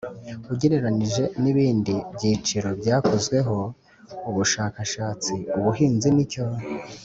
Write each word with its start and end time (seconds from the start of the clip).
Ugereranije 0.51 1.23
n 1.41 1.43
ibindi 1.51 1.93
byiciro 2.15 2.69
byakozweho 2.79 3.57
ubushakashatsi 4.29 5.33
ubuhinzi 5.57 6.09
nicyo 6.15 6.45